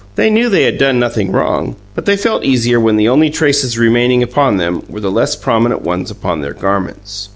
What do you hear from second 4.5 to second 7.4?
them were the less prominent ones upon their garments.